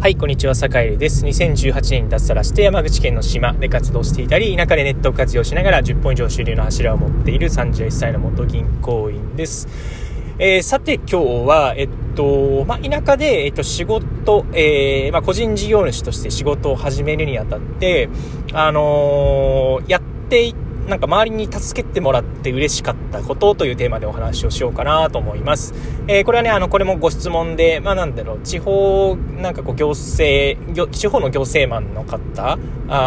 [0.00, 1.26] はい、こんにちは、坂井です。
[1.26, 9.68] 2018年に脱サラして山口県の島で活動していたり、田舎でネットを活用しながら10本以上収入の柱を持っている31歳の元銀行員です。
[10.38, 11.16] えー、さて今日
[11.46, 18.08] は、えっと、まあ、田舎で、えっと、仕事、えー、まあ、個人事業主として仕事を始めるにあたって、
[18.54, 25.72] あのー、やっていって、なんか周りに助けてもらって嬉しかったことというテーマでお話をしようかなと思います。
[26.08, 30.60] えー、これはね、あの、これもご質問で、まあなんだろう、地方、なんかこう行政、
[30.90, 32.58] 地方の行政マンの方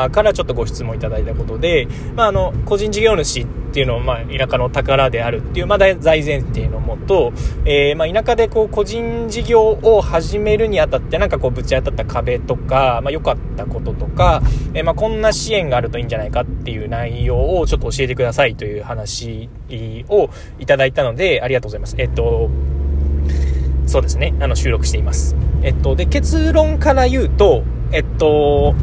[0.10, 7.34] からちょっとご質問いただいたことで、まああの、個人事業主ってっていうのを、まあ、田舎の宝であるっていう、まあ、大前提のもと、
[7.66, 14.44] えー、まあ、田舎でこう、個人事業を始めるにあたって、なんかこう、ぶち当たった壁とか、まあ、良かったこととか、
[14.76, 19.50] えー、まあ、こんな支援があるといいんじゃないかっていう内容をちょっと教えてくださいという話
[20.08, 21.96] をいただいたので、ありがとうございます。
[21.98, 22.52] えっと、
[23.88, 24.36] そうですね。
[24.40, 25.36] あの、収録しています。
[25.64, 28.76] えっと、で、結論から言うと、えっと、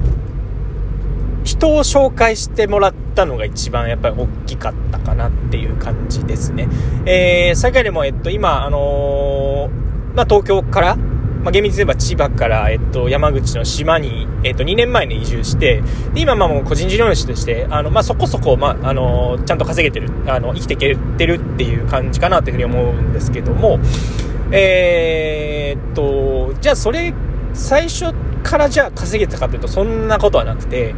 [1.45, 6.69] 人を紹介してもらったのが一番やっぱり大きかったかなっていう感じですね。
[7.07, 23.79] えー、最下でも、えっと、今、あのー、まあ、東京から、まあ、厳密に言えば千葉から、えっと、山口の島に、えっと、2年前に移住して、で今、まあ、もう個人事業主として、あの、まあ、そこそこ、まあ、あのー、ちゃんと稼げてる、あの、生きていけてるっていう感じかなというふうに思うんですけども、
[24.53, 27.15] えー、っと、じゃあそれ、
[27.55, 30.95] 最初からじゃあ稼げたかというと、そんなことはなくて、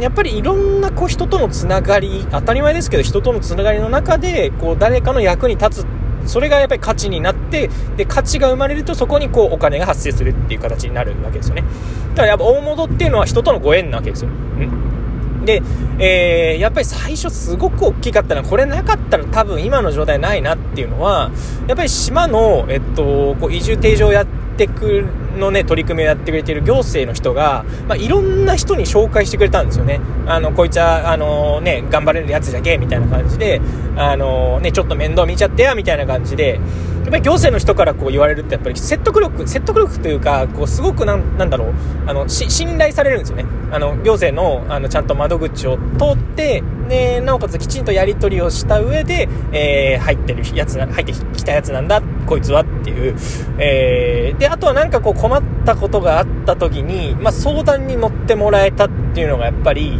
[0.00, 5.86] やっぱりいろんなこう人とのつながり、当たり前ですけど人とのつながりの中で、こう誰かの役に立つ
[6.24, 11.64] それがやっぱり価値になって、で、価値が生まれるとそこにこうお金が発生するっていう形になるわけですよね。
[12.10, 14.30] だからやっぱ大物っていうのは人とのご縁なわけですよ。
[14.30, 15.44] うん？
[15.44, 15.60] で、
[15.98, 21.32] えー、やっぱり最初すごく大きかったのは、これなかったら多分今の状態ないなっていうのは、
[21.66, 24.26] やっぱり島の、えっと、こう移住定常やっ
[24.56, 25.04] てく
[25.38, 30.00] のね、取り組みをやってくれている行政の人が、まあ、いろんな人に紹介してくれたんですよね。
[30.26, 33.60] あの、こいつは、あのね、頑張れるやつじゃけみたいな感じで、
[33.96, 36.60] あのね、ちょっと面倒見ちゃってや、みたいな感じで、
[37.02, 41.74] やっぱり行政の人からこう言われるってやっぱり説得力、説得力というか、こうすごくなん、なんだろう、
[42.06, 43.44] あの、信頼されるんですよね。
[43.72, 53.16] あの、行政の、あの、ちゃんと窓口を通って、で、なおかつきちんとやり取りをした上で、えー、入ってるやつな、入ってきたやつなんだ、こいつはっていう、
[53.58, 59.98] えー、で、あとはなんかこう困ったことがあった時に、まあ、相談に乗ってもらえたっていうのがやっぱり、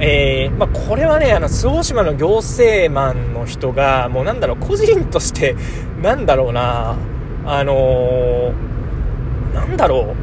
[0.00, 5.54] えー、まあ、これはね、あの、周防島の行政マンの人が、もうなんだろう、個人として、
[6.02, 6.96] なんだろうな、
[7.46, 10.16] あのー、なんだろ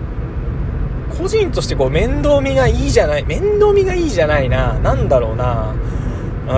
[1.13, 5.73] う、個人としてこう、面倒見がいいじゃない、面倒見がいいじゃないな、なんだろうな、
[6.47, 6.52] う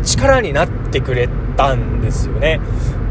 [0.00, 2.60] ん、力になってくれたんですよね。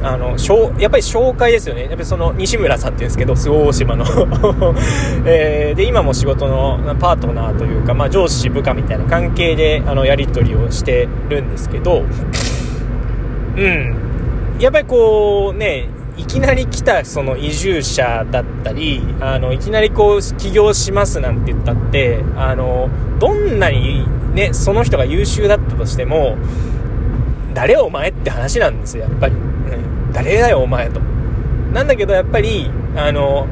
[0.03, 0.35] あの、
[0.79, 1.81] やっぱり紹介ですよね。
[1.81, 4.05] やっぱりその、西村さんって言うんですけど、周防大島の
[5.25, 12.03] えー、で、今も仕事のパートナーというか、まあ、上司部下みたいな関係で、あの、やり取りをしてるんですけど、
[13.57, 13.95] うん。
[14.59, 22.89] やっぱりこう、ね、いきなり来たその移住者だったり、あの、いきなりこう、起業しますなんて言ったって、あの、
[23.19, 26.37] どんなにね、その人が優秀だったとしても、
[27.53, 29.35] 誰お前って話なんですよ、やっぱり。
[29.35, 29.51] うん
[30.13, 30.99] 誰だよお前と。
[31.73, 33.47] なんだけどやっぱり、あの、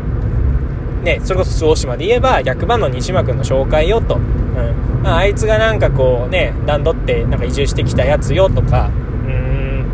[1.03, 4.16] ね、それこそ周防島で言えば、逆番の西間君の紹介よと。
[4.16, 5.07] うん。
[5.07, 8.89] あ、あいつがなんかこうね、段取ってなんか移住してきたやつよとか、
[9.25, 9.85] うん、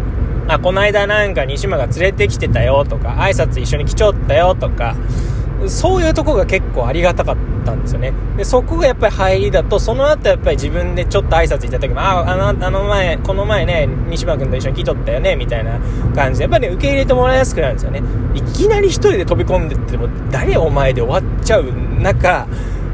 [0.48, 4.96] あ、この間なんか西間が連れてきてたよとか、挨拶一緒に来ちゃったよとか、
[5.68, 8.14] そういうとこが結構ありがたかったんですよね。
[8.38, 15.80] で、そこがやっぱり入りだと、その後やっぱり自分でちょっと挨拶行った時も、あ、あの、あの前、この前ね、西村君と一緒に来とったよね、みたいな
[16.14, 18.04] 感じで、やっぱりね、受け入れてもらいやすくなるんですよね。
[18.36, 21.66] いきなり一人で飛び込んでっても、誰お前で終わっちゃう
[22.02, 22.48] 中、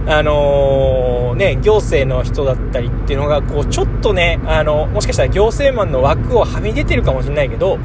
[0.07, 7.77] あのー、ね、行政の人だったりっていうのが、こう、ちょっとね、あの、もしかしたら行政マンの枠をはみ出てるかもしれないけど、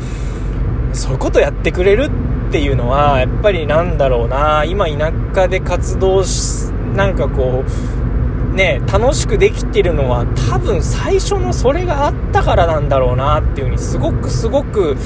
[0.92, 2.10] そういうことやってくれる
[2.49, 14.97] っていうのは、やっぱりなんだろうな、今田舎で活動し、なんかこう、ね、楽しくできてるのは多分最初のそれがあったからなんだろうなっていうふうにすごくすごく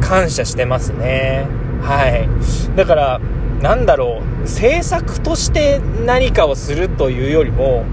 [0.00, 1.46] 感謝してますね。
[1.80, 2.28] はい。
[2.76, 3.20] だから、
[3.62, 7.84] なんだろう、政策として何かをするというよりも、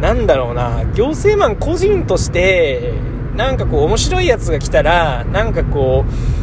[0.00, 2.92] なんだろうな、行政マン個人として、
[3.36, 6.39] なんかこう面白いやつが来たら、なんかこう、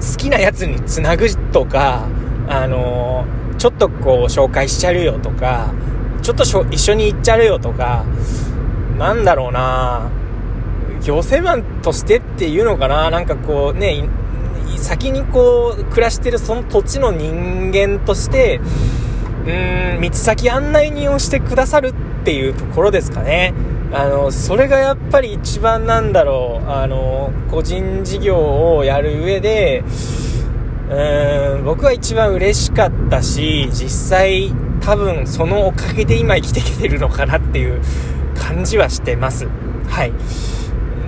[0.00, 2.06] 好きなやつにつなぐとか、
[2.48, 5.72] あのー、ちょっとこう紹介しちゃうよとか、
[6.22, 8.04] ちょっと一緒に行っちゃうよとか、
[8.98, 10.10] なんだろうな
[11.02, 14.08] 行政マンとしてっていうのかななんかこうね、
[14.76, 18.60] 先にこう、暮らしてるその土地の人間として、
[19.46, 23.54] うん、道先案内人をしてくださるっていうところですかね。
[23.92, 29.84] あの、それがやっぱり一番なんだろう、あの、個人事業をやる上で、
[30.90, 37.80] うーん、僕は一番嬉しかったし、実際多分そのおかげで今生きてきてるのかなっていう
[38.36, 39.48] 感じはしてます。
[39.88, 40.12] はい。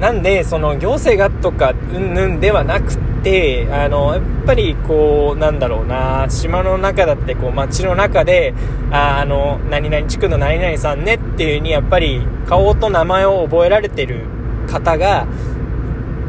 [0.01, 8.55] なんで、その行政がとか、うんぬんではなくて、あの、やっぱりこう、なんだろうな、島の中だって、こう、街の中で、
[8.91, 14.25] ああの、何々地区の何々さんねっていう風に、やっぱり、顔と名前を覚えられてる
[14.67, 15.27] 方が、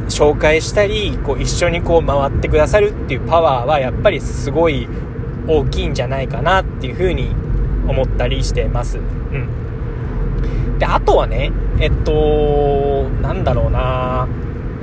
[0.09, 4.87] 紹介したり、こう、一緒にこう、回ってくださるっていうパワーは、やっぱりすごい
[5.47, 7.29] 大きいんじゃないかなっていう風に
[7.87, 8.97] 思ったりしてます。
[8.97, 10.79] うん。
[10.79, 14.27] で、あとはね、えっと、なんだろうな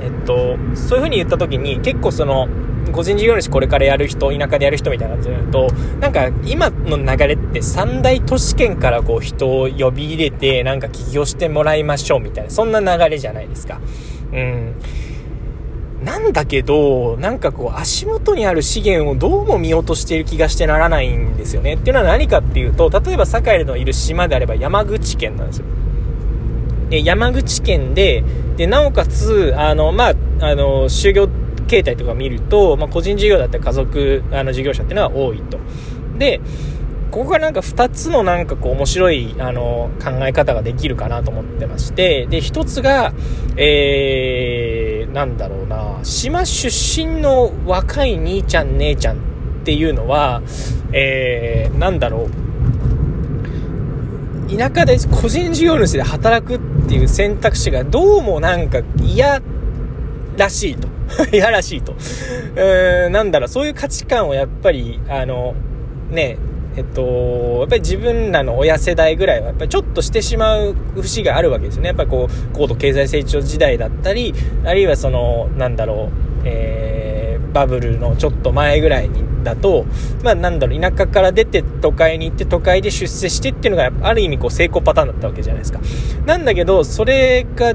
[0.01, 0.57] えっと、そういう
[0.97, 2.47] 風に言った時に、結構その、
[2.91, 5.67] 個人事業主これからやる人、田舎でやる人みたいな感じで言うと、
[5.99, 13.79] なんか今の流れって三大都市圏からこう人を呼び入れて、なんか起業してもらいましょうみたいな、そんな流れじゃないですか。
[14.31, 14.73] うん。
[16.03, 21.73] なんだけど、なんかこう足元にある資源をどうも見落としている気がしてならないんですよね。
[21.73, 25.65] っていうのは何かっていうと、例えば堺のいる島であれば山口県なんですよ。
[26.89, 28.23] で、山口県で、
[28.57, 31.29] で、なおかつ、あの、まあ、あの、就業
[31.67, 35.59] 形態とか見ると、まあ、個人事業だったり家族、あの、事業者っていうのは多いと。
[36.17, 36.41] で、
[37.11, 43.13] ここがなんか2つのなんかこう面白いあの考え方ができるかなと思ってまして、で、1つが、
[43.55, 49.19] えー、なんだろうな、島出身の若い兄ちゃん姉ちゃんっ
[49.63, 50.41] ていうのは、
[50.91, 52.46] えー、なんだろう、
[54.47, 59.41] 田舎で個人事業主で働くっていう選択肢がどうもなんか嫌
[60.37, 60.87] らしいと。
[61.31, 61.95] 嫌らしいと。
[62.55, 65.55] えー、なんだろう、そういう価値観をやっぱり、あの、
[66.09, 66.37] ね、
[66.75, 71.87] えっと、やっぱり自分らの親世代ぐらいは、やっぱりちょっとしてしまう節があるわけですよね。
[71.87, 74.33] やっぱりこう、高度経済成長時代だったり、
[74.63, 79.85] あるいはその、なんだろう、えー、バブルのちょっと前ぐらいにだと、
[80.23, 85.79] まあなんだろう、田舎から出て都会に行って都会で出世してっていうのが、ある意味こう成功パターンだったわけじゃないですか。
[86.25, 87.73] なんだけど、それが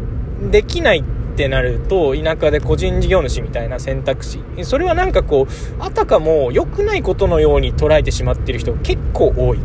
[0.50, 1.05] できないっ
[1.37, 4.41] てなると、田舎で個人事業主みたいな選択肢。
[4.62, 9.59] それはなんかこう、あたかも良くないことのように捉えてしまってる人結構多い。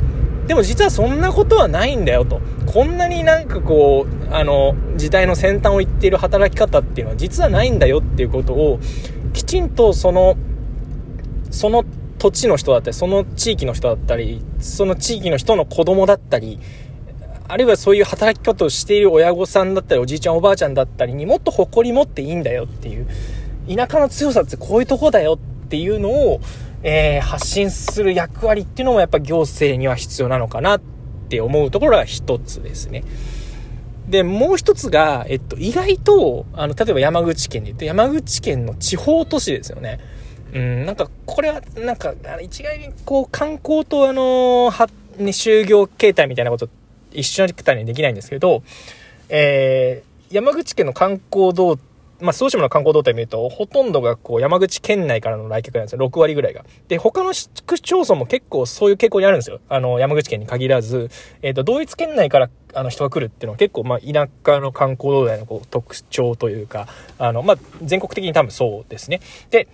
[0.47, 2.39] でも実はそんなことはないんだよと。
[2.65, 8.79] こんなになんかこう、あの、時代の先端を言っている働き方っていうのは実はないんだよっていうことを、
[9.33, 10.37] きちんとその、
[11.51, 11.83] その
[12.17, 16.59] 土地の人だったり、その地域の人だったり、その地域の人の子供だったり、
[17.47, 23.07] あるいはそういう働き方をしている親御さんだったり、おじいちゃんおばあちゃんだったりにもっと誇り持っていいんだよっていう、
[23.73, 26.41] 田舎の強さってこういうとこだよっていうのを、
[26.83, 30.81] えー、発信する役割っていうのもやっぱ行政には必要なのかなっ
[31.29, 33.03] て思うところが一つですね。
[34.07, 39.99] で、もう一つが、えっと、意外と、あの、例えば山口県で言うと、山口県の地方都市ですよね。
[40.53, 46.69] うん、なんか、これは、なんか、一概に、こう、観光と、あのは、ね、就業形態みたいなこと
[47.11, 48.63] 一緒にたにできないんですけど、
[49.29, 51.79] えー、山口県の観光道、
[52.19, 56.07] まあ、総島の観光動態見ると、ほとんどがこう、山口県内からの来客なんですよ。
[56.07, 56.65] 6割ぐらいが。
[56.87, 59.59] で、他の市区町村も結構そういう傾向にあるんですよ。
[59.69, 61.09] あの、山口県に限らず、
[61.41, 66.87] えっ、ー、と、同一県内から、あの、人が来るっていうのは結構、まあ、田舎の観光動態のこう、特徴というか、
[67.19, 69.21] あの、まあ、全国的に多分そうですね。
[69.49, 69.67] で、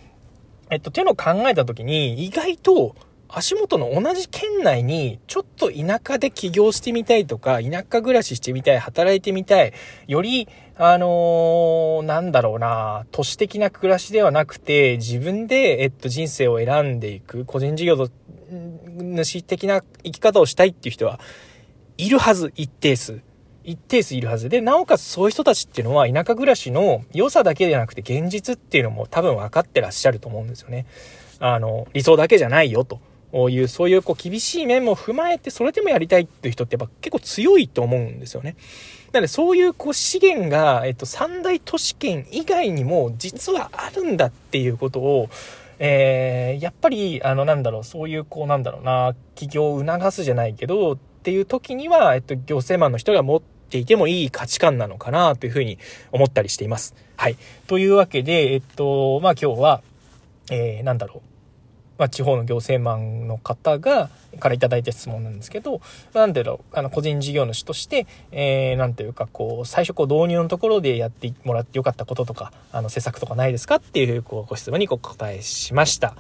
[0.74, 2.96] えっと、っていうの考えたときに、意外と、
[3.36, 9.74] 足元の同じ県内に、ちょっと田舎で起業してみたいとか、田舎暮らししてみたい、働いてみたい、
[10.08, 18.10] より、あのー、なんだろうな、都市的な暮らしではなくて、自分で、えっと、人生を選んでいく、個人事業
[18.98, 21.20] 主的な生き方をしたいっていう人は、
[21.98, 23.22] いるはず、一定数。
[23.64, 30.86] 一定数いるはずで、なおかつそういう人たちっていうのは田舎暮らしの良さだけでなくて現実っていうのも多分分かってらっしゃると思うんですよね。
[31.40, 33.00] あの、理想だけじゃないよと。
[33.50, 38.56] いう、そういうこう厳しい面も踏まえて、それでもやりたいっていう人ってやっぱ結構強いと思うんですよね。
[39.12, 45.30] なのでそういうこう資源が、えっと、三大都市圏以外にも実はあるんだっていうことを、
[45.80, 55.80] えー、やっぱり、あの、なんだろう、そういうこう、なんだろうな、起業を促すじゃないけど、っていう時には、えっと、行政マンの人が持っていてもいい価値観なのかなというふうに
[56.12, 56.96] 思ったりしています。
[57.16, 57.38] はい。
[57.68, 59.82] というわけで、えっと、まあ今日は、
[60.52, 61.34] えー、なんだろう。
[61.98, 65.80] まあ、地方の行政マンの方が、からいただいた質問なんですけど、
[66.14, 76.16] なんだろう、あの、個人事業主として、えー、なんていうか、こう、最初こう導入のところでやってもらってよかったこととか、あの、施策とかないですかっていう、こう、ご質問にお答えしました。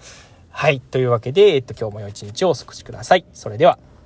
[0.51, 0.79] はい。
[0.79, 3.25] というわけで、えっと、今日も良い一日をお過ごしください。
[3.33, 3.79] それでは。